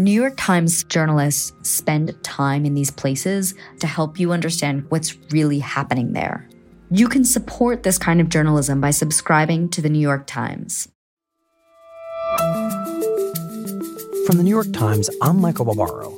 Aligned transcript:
New 0.00 0.10
York 0.10 0.32
Times 0.38 0.82
journalists 0.84 1.52
spend 1.60 2.16
time 2.24 2.64
in 2.64 2.72
these 2.72 2.90
places 2.90 3.54
to 3.80 3.86
help 3.86 4.18
you 4.18 4.32
understand 4.32 4.86
what's 4.88 5.14
really 5.30 5.58
happening 5.58 6.14
there. 6.14 6.48
You 6.90 7.06
can 7.06 7.22
support 7.22 7.82
this 7.82 7.98
kind 7.98 8.18
of 8.18 8.30
journalism 8.30 8.80
by 8.80 8.92
subscribing 8.92 9.68
to 9.68 9.82
the 9.82 9.90
New 9.90 9.98
York 9.98 10.26
Times. 10.26 10.88
From 14.26 14.38
the 14.38 14.42
New 14.42 14.48
York 14.48 14.72
Times, 14.72 15.10
I'm 15.20 15.38
Michael 15.38 15.66
Barbaro. 15.66 16.16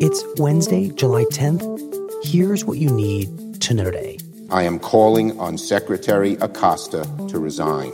It's 0.00 0.24
Wednesday, 0.38 0.88
July 0.88 1.24
10th. 1.24 2.24
Here's 2.24 2.64
what 2.64 2.78
you 2.78 2.88
need 2.88 3.60
to 3.60 3.74
know 3.74 3.84
today. 3.84 4.18
I 4.48 4.62
am 4.62 4.78
calling 4.78 5.38
on 5.38 5.58
Secretary 5.58 6.38
Acosta 6.40 7.06
to 7.28 7.38
resign. 7.38 7.92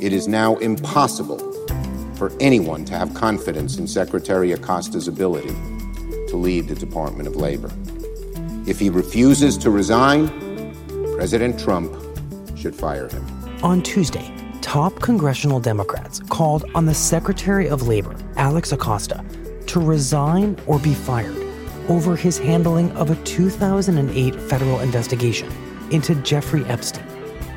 It 0.00 0.14
is 0.14 0.26
now 0.26 0.56
impossible 0.56 1.47
for 2.18 2.32
anyone 2.40 2.84
to 2.84 2.98
have 2.98 3.14
confidence 3.14 3.78
in 3.78 3.86
Secretary 3.86 4.52
Acosta's 4.52 5.06
ability 5.06 5.54
to 6.26 6.36
lead 6.36 6.66
the 6.66 6.74
Department 6.74 7.28
of 7.28 7.36
Labor. 7.36 7.70
If 8.66 8.80
he 8.80 8.90
refuses 8.90 9.56
to 9.58 9.70
resign, 9.70 10.28
President 11.14 11.58
Trump 11.58 11.94
should 12.56 12.74
fire 12.74 13.08
him. 13.08 13.24
On 13.62 13.80
Tuesday, 13.80 14.32
top 14.60 15.00
congressional 15.00 15.60
Democrats 15.60 16.20
called 16.28 16.64
on 16.74 16.86
the 16.86 16.94
Secretary 16.94 17.68
of 17.68 17.86
Labor, 17.86 18.16
Alex 18.36 18.72
Acosta, 18.72 19.24
to 19.68 19.80
resign 19.80 20.58
or 20.66 20.78
be 20.80 20.94
fired 20.94 21.36
over 21.88 22.16
his 22.16 22.36
handling 22.36 22.90
of 22.92 23.10
a 23.10 23.16
2008 23.24 24.34
federal 24.34 24.80
investigation 24.80 25.50
into 25.90 26.14
Jeffrey 26.16 26.64
Epstein 26.64 27.06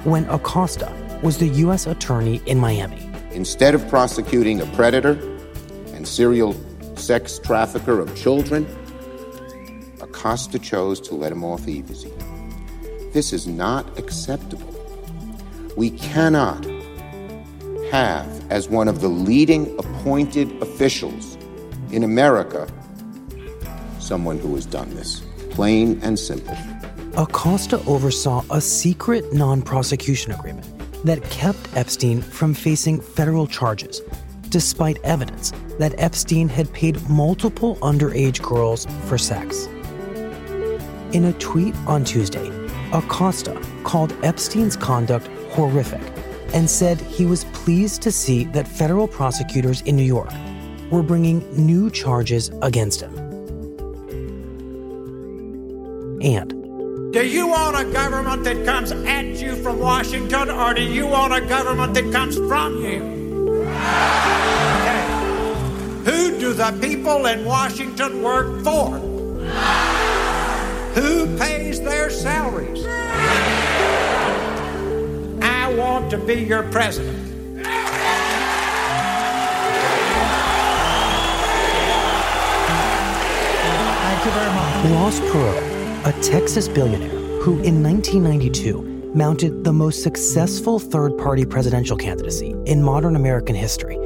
when 0.03 0.25
Acosta 0.29 0.91
was 1.21 1.37
the 1.37 1.47
U.S. 1.47 1.87
Attorney 1.87 2.41
in 2.45 2.59
Miami. 2.59 3.10
Instead 3.33 3.73
of 3.73 3.87
prosecuting 3.87 4.59
a 4.59 4.65
predator 4.67 5.13
and 5.93 6.05
serial 6.05 6.53
sex 6.97 7.39
trafficker 7.39 7.99
of 7.99 8.13
children, 8.15 8.65
Acosta 10.01 10.59
chose 10.59 10.99
to 10.99 11.15
let 11.15 11.31
him 11.31 11.43
off 11.43 11.67
easy. 11.67 12.11
This 13.13 13.31
is 13.31 13.47
not 13.47 13.97
acceptable. 13.97 14.67
We 15.77 15.91
cannot 15.91 16.65
have, 17.91 18.51
as 18.51 18.67
one 18.67 18.87
of 18.87 18.99
the 18.99 19.07
leading 19.07 19.77
appointed 19.79 20.51
officials 20.61 21.37
in 21.91 22.03
America, 22.03 22.67
someone 23.99 24.39
who 24.39 24.55
has 24.55 24.65
done 24.65 24.93
this. 24.95 25.21
Plain 25.51 25.99
and 26.03 26.19
simple. 26.19 26.57
Acosta 27.17 27.81
oversaw 27.85 28.43
a 28.49 28.59
secret 28.61 29.33
non 29.33 29.61
prosecution 29.61 30.31
agreement 30.31 30.80
that 31.03 31.23
kept 31.29 31.75
Epstein 31.75 32.21
from 32.21 32.53
facing 32.53 33.01
federal 33.01 33.47
charges, 33.47 34.01
despite 34.49 34.99
evidence 35.03 35.51
that 35.79 35.95
Epstein 35.97 36.47
had 36.47 36.71
paid 36.73 37.09
multiple 37.09 37.77
underage 37.77 38.41
girls 38.41 38.85
for 39.05 39.17
sex. 39.17 39.67
In 41.13 41.25
a 41.25 41.33
tweet 41.33 41.75
on 41.87 42.03
Tuesday, 42.03 42.49
Acosta 42.93 43.59
called 43.83 44.13
Epstein's 44.23 44.75
conduct 44.75 45.27
horrific 45.51 46.01
and 46.53 46.69
said 46.69 46.99
he 47.01 47.25
was 47.25 47.45
pleased 47.45 48.01
to 48.01 48.11
see 48.11 48.45
that 48.45 48.67
federal 48.67 49.07
prosecutors 49.07 49.81
in 49.81 49.95
New 49.95 50.03
York 50.03 50.31
were 50.91 51.03
bringing 51.03 51.39
new 51.55 51.89
charges 51.89 52.51
against 52.61 53.01
him. 53.01 53.15
And 56.21 56.60
do 57.11 57.27
you 57.27 57.47
want 57.47 57.77
a 57.77 57.83
government 57.91 58.43
that 58.45 58.65
comes 58.65 58.91
at 58.93 59.25
you 59.25 59.55
from 59.57 59.79
Washington, 59.79 60.49
or 60.49 60.73
do 60.73 60.81
you 60.81 61.05
want 61.05 61.33
a 61.33 61.41
government 61.41 61.93
that 61.93 62.09
comes 62.13 62.37
from 62.37 62.77
you? 62.81 63.03
Okay. 64.79 65.03
Who 66.05 66.39
do 66.39 66.53
the 66.53 66.71
people 66.81 67.25
in 67.25 67.43
Washington 67.43 68.23
work 68.23 68.63
for? 68.63 68.97
Who 70.95 71.37
pays 71.37 71.81
their 71.81 72.09
salaries? 72.09 72.85
I 75.43 75.73
want 75.77 76.09
to 76.11 76.17
be 76.17 76.35
your 76.35 76.63
president. 76.63 77.27
Thank 84.01 84.25
you 84.25 84.31
very 84.31 84.51
much. 84.53 84.85
Ross 84.91 85.19
a 86.03 86.11
Texas 86.13 86.67
billionaire 86.67 87.09
who 87.41 87.61
in 87.61 87.83
1992 87.83 89.11
mounted 89.13 89.63
the 89.63 89.71
most 89.71 90.01
successful 90.01 90.79
third 90.79 91.15
party 91.15 91.45
presidential 91.45 91.95
candidacy 91.95 92.55
in 92.65 92.81
modern 92.81 93.15
American 93.15 93.53
history, 93.53 93.97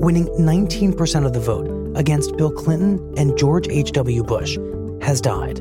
winning 0.00 0.26
19% 0.30 1.24
of 1.24 1.32
the 1.32 1.38
vote 1.38 1.96
against 1.96 2.36
Bill 2.36 2.50
Clinton 2.50 3.14
and 3.16 3.38
George 3.38 3.68
H.W. 3.68 4.24
Bush, 4.24 4.58
has 5.00 5.20
died. 5.20 5.60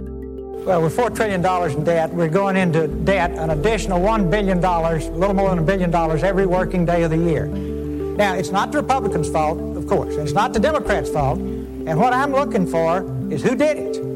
Well, 0.66 0.81
with 0.81 0.98
$4 0.98 1.16
trillion 1.16 1.46
in 1.78 1.84
debt, 1.84 2.12
we're 2.12 2.28
going 2.28 2.58
into 2.58 2.88
debt 2.88 3.30
an 3.31 3.52
additional 3.52 4.00
$1 4.00 4.31
billion, 4.31 4.64
a 4.64 4.98
little 5.16 5.36
more 5.36 5.52
than 5.52 5.60
a 5.60 5.64
billion 5.64 5.92
dollars 5.92 6.24
every 6.24 6.48
working 6.48 6.86
day 6.86 7.04
of 7.04 7.12
the 7.12 7.18
year. 7.18 7.46
Now, 7.46 8.34
it's 8.34 8.50
not 8.50 8.72
the 8.72 8.80
Republicans' 8.80 9.30
fault, 9.30 9.60
of 9.78 9.86
course. 9.86 10.16
It's 10.16 10.34
not 10.34 10.54
the 10.54 10.60
Democrats' 10.60 11.12
fault. 11.12 11.38
And 11.38 12.00
what 12.00 12.14
I'm 12.14 12.31
looking 12.31 12.66
for 12.66 13.04
is 13.31 13.44
who 13.44 13.56
did 13.56 13.78
it 13.78 14.12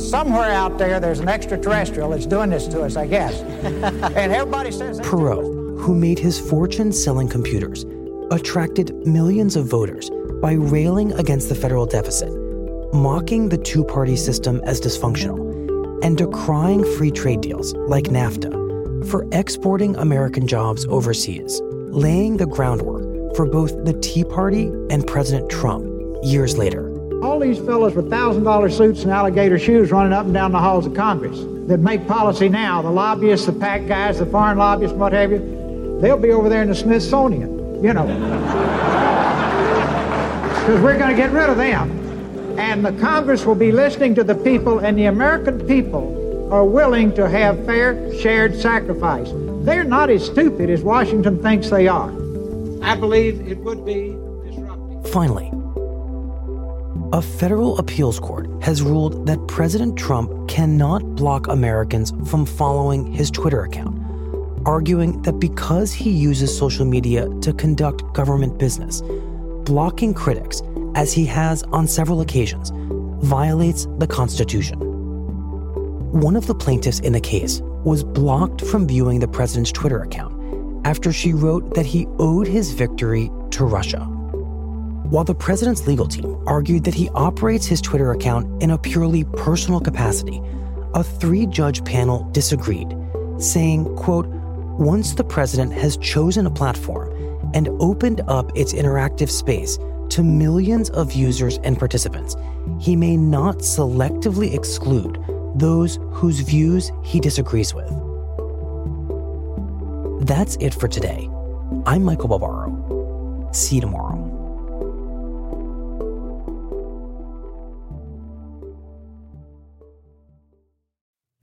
somewhere 0.00 0.50
out 0.50 0.78
there, 0.78 1.00
there's 1.00 1.20
an 1.20 1.28
extraterrestrial 1.28 2.10
that's 2.10 2.26
doing 2.26 2.50
this 2.50 2.66
to 2.68 2.82
us, 2.82 2.96
I 2.96 3.06
guess. 3.06 3.40
and 3.62 4.32
everybody 4.32 4.70
says. 4.70 5.00
Perot, 5.00 5.44
who 5.80 5.94
made 5.94 6.18
his 6.18 6.38
fortune 6.38 6.92
selling 6.92 7.28
computers, 7.28 7.84
attracted 8.30 8.94
millions 9.06 9.56
of 9.56 9.66
voters 9.66 10.10
by 10.40 10.52
railing 10.52 11.12
against 11.12 11.48
the 11.48 11.54
federal 11.54 11.86
deficit, 11.86 12.30
mocking 12.92 13.48
the 13.48 13.58
two 13.58 13.84
party 13.84 14.16
system 14.16 14.60
as 14.64 14.80
dysfunctional, 14.80 15.38
and 16.04 16.18
decrying 16.18 16.84
free 16.96 17.10
trade 17.10 17.40
deals 17.40 17.74
like 17.74 18.04
NAFTA 18.04 19.06
for 19.06 19.26
exporting 19.32 19.96
American 19.96 20.46
jobs 20.46 20.86
overseas, 20.88 21.60
laying 21.90 22.36
the 22.36 22.46
groundwork 22.46 23.34
for 23.36 23.46
both 23.46 23.84
the 23.84 23.92
Tea 24.00 24.24
Party 24.24 24.66
and 24.90 25.06
President 25.06 25.50
Trump 25.50 25.86
years 26.22 26.58
later. 26.58 26.95
All 27.22 27.38
these 27.38 27.58
fellows 27.58 27.94
with 27.94 28.10
$1,000 28.10 28.72
suits 28.72 29.02
and 29.02 29.10
alligator 29.10 29.58
shoes 29.58 29.90
running 29.90 30.12
up 30.12 30.26
and 30.26 30.34
down 30.34 30.52
the 30.52 30.58
halls 30.58 30.86
of 30.86 30.94
Congress 30.94 31.38
that 31.68 31.78
make 31.78 32.06
policy 32.06 32.48
now, 32.48 32.82
the 32.82 32.90
lobbyists, 32.90 33.46
the 33.46 33.52
PAC 33.52 33.86
guys, 33.86 34.18
the 34.18 34.26
foreign 34.26 34.58
lobbyists, 34.58 34.96
what 34.96 35.12
have 35.12 35.32
you, 35.32 35.98
they'll 36.00 36.18
be 36.18 36.30
over 36.30 36.48
there 36.48 36.62
in 36.62 36.68
the 36.68 36.74
Smithsonian, 36.74 37.82
you 37.82 37.92
know. 37.92 38.74
Because 40.66 40.82
we're 40.82 40.98
going 40.98 41.10
to 41.10 41.16
get 41.16 41.30
rid 41.30 41.48
of 41.48 41.56
them. 41.58 42.58
And 42.58 42.84
the 42.84 42.90
Congress 43.00 43.44
will 43.46 43.54
be 43.54 43.70
listening 43.70 44.16
to 44.16 44.24
the 44.24 44.34
people, 44.34 44.80
and 44.80 44.98
the 44.98 45.04
American 45.04 45.64
people 45.64 46.52
are 46.52 46.64
willing 46.64 47.14
to 47.14 47.28
have 47.28 47.64
fair, 47.66 48.12
shared 48.18 48.52
sacrifice. 48.60 49.30
They're 49.60 49.84
not 49.84 50.10
as 50.10 50.26
stupid 50.26 50.68
as 50.68 50.82
Washington 50.82 51.40
thinks 51.40 51.70
they 51.70 51.86
are. 51.86 52.10
I 52.82 52.96
believe 52.96 53.46
it 53.46 53.58
would 53.58 53.86
be 53.86 54.16
disruptive. 54.44 55.08
Finally, 55.12 55.52
a 57.16 57.22
federal 57.22 57.78
appeals 57.78 58.20
court 58.20 58.46
has 58.62 58.82
ruled 58.82 59.26
that 59.26 59.38
President 59.48 59.96
Trump 59.96 60.50
cannot 60.50 61.02
block 61.14 61.48
Americans 61.48 62.12
from 62.28 62.44
following 62.44 63.10
his 63.10 63.30
Twitter 63.30 63.62
account, 63.62 63.98
arguing 64.66 65.22
that 65.22 65.40
because 65.40 65.94
he 65.94 66.10
uses 66.10 66.54
social 66.54 66.84
media 66.84 67.26
to 67.40 67.54
conduct 67.54 68.12
government 68.12 68.58
business, 68.58 69.00
blocking 69.64 70.12
critics, 70.12 70.60
as 70.94 71.10
he 71.10 71.24
has 71.24 71.62
on 71.72 71.88
several 71.88 72.20
occasions, 72.20 72.70
violates 73.24 73.86
the 73.96 74.06
Constitution. 74.06 74.78
One 76.12 76.36
of 76.36 76.46
the 76.46 76.54
plaintiffs 76.54 77.00
in 77.00 77.14
the 77.14 77.20
case 77.20 77.62
was 77.82 78.04
blocked 78.04 78.60
from 78.60 78.86
viewing 78.86 79.20
the 79.20 79.28
president's 79.28 79.72
Twitter 79.72 80.02
account 80.02 80.34
after 80.86 81.14
she 81.14 81.32
wrote 81.32 81.74
that 81.76 81.86
he 81.86 82.06
owed 82.18 82.46
his 82.46 82.72
victory 82.72 83.30
to 83.52 83.64
Russia. 83.64 84.06
While 85.10 85.22
the 85.22 85.36
president's 85.36 85.86
legal 85.86 86.08
team 86.08 86.42
argued 86.48 86.82
that 86.82 86.94
he 86.94 87.08
operates 87.10 87.64
his 87.64 87.80
Twitter 87.80 88.10
account 88.10 88.60
in 88.60 88.72
a 88.72 88.78
purely 88.78 89.22
personal 89.22 89.78
capacity, 89.78 90.42
a 90.94 91.04
three-judge 91.04 91.84
panel 91.84 92.28
disagreed, 92.32 92.92
saying, 93.38 93.84
quote, 93.94 94.26
once 94.26 95.14
the 95.14 95.22
president 95.22 95.72
has 95.74 95.96
chosen 95.98 96.44
a 96.44 96.50
platform 96.50 97.08
and 97.54 97.68
opened 97.80 98.20
up 98.26 98.50
its 98.56 98.72
interactive 98.72 99.30
space 99.30 99.78
to 100.08 100.24
millions 100.24 100.90
of 100.90 101.12
users 101.12 101.58
and 101.58 101.78
participants, 101.78 102.34
he 102.80 102.96
may 102.96 103.16
not 103.16 103.58
selectively 103.58 104.54
exclude 104.54 105.22
those 105.54 106.00
whose 106.10 106.40
views 106.40 106.90
he 107.04 107.20
disagrees 107.20 107.72
with. 107.72 107.88
That's 110.26 110.56
it 110.56 110.74
for 110.74 110.88
today. 110.88 111.30
I'm 111.86 112.02
Michael 112.02 112.26
Barbaro. 112.26 113.50
See 113.52 113.76
you 113.76 113.80
tomorrow. 113.80 114.15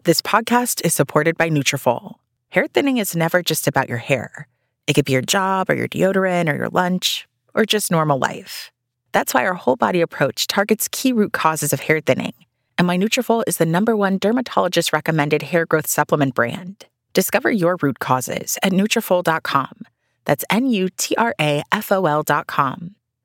This 0.06 0.22
podcast 0.22 0.84
is 0.84 0.94
supported 0.94 1.38
by 1.38 1.50
Nutrafol. 1.50 2.16
Hair 2.50 2.68
thinning 2.68 2.98
is 2.98 3.16
never 3.16 3.42
just 3.42 3.70
about 3.70 3.88
your 3.88 4.00
hair. 4.00 4.50
It 4.86 4.96
could 4.96 5.06
be 5.06 5.14
your 5.14 5.22
job 5.22 5.70
or 5.70 5.76
your 5.76 5.88
deodorant 5.88 6.52
or 6.52 6.58
your 6.58 6.68
lunch 6.68 7.26
or 7.54 7.64
just 7.64 7.90
normal 7.90 8.20
life. 8.20 8.70
That's 9.14 9.34
why 9.34 9.46
our 9.46 9.54
whole 9.54 9.78
body 9.78 10.02
approach 10.02 10.48
targets 10.48 10.90
key 10.92 11.14
root 11.14 11.32
causes 11.32 11.72
of 11.72 11.80
hair 11.80 12.02
thinning. 12.02 12.34
And 12.78 12.86
my 12.86 12.98
Nutrafol 12.98 13.46
is 13.48 13.56
the 13.56 13.66
number 13.66 13.96
one 13.96 14.18
dermatologist 14.18 14.92
recommended 14.92 15.42
hair 15.42 15.66
growth 15.66 15.88
supplement 15.88 16.36
brand. 16.36 16.86
Discover 17.14 17.52
your 17.52 17.78
root 17.82 18.00
causes 18.00 18.60
at 18.62 18.74
Nutrafol.com. 18.74 19.84
That's 20.26 20.44
N-U-T-R-A-F-O-L.com. 20.50 21.36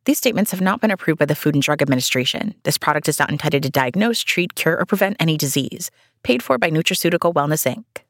These 0.05 0.19
statements 0.19 0.53
have 0.53 0.61
not 0.61 0.81
been 0.81 0.93
approved 0.93 1.19
by 1.19 1.25
the 1.25 1.35
Food 1.35 1.55
and 1.55 1.63
Drug 1.63 1.83
Administration. 1.83 2.55
This 2.63 2.79
product 2.79 3.09
is 3.09 3.19
not 3.19 3.31
intended 3.31 3.65
to 3.65 3.71
diagnose, 3.71 4.23
treat, 4.23 4.55
cure, 4.55 4.79
or 4.79 4.87
prevent 4.87 5.17
any 5.21 5.37
disease. 5.37 5.91
Paid 6.23 6.43
for 6.43 6.59
by 6.59 6.71
Nutraceutical 6.71 7.33
Wellness, 7.33 7.67
Inc. 7.67 8.03